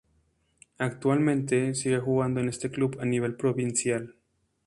Actualmente 0.79 1.75
sigue 1.75 1.99
jugando 1.99 2.39
en 2.39 2.49
este 2.49 2.71
club 2.71 2.97
a 2.99 3.05
nivel 3.05 3.35
provincial. 3.35 4.15